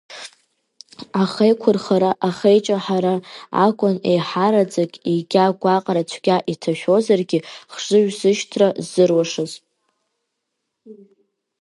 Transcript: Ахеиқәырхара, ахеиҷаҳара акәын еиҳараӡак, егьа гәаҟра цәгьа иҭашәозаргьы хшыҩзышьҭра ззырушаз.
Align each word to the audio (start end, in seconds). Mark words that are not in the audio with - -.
Ахеиқәырхара, 1.21 2.11
ахеиҷаҳара 2.27 3.15
акәын 3.65 3.95
еиҳараӡак, 4.11 4.91
егьа 5.11 5.45
гәаҟра 5.61 6.03
цәгьа 6.09 6.37
иҭашәозаргьы 6.53 7.39
хшыҩзышьҭра 7.71 8.67
ззырушаз. 8.83 9.51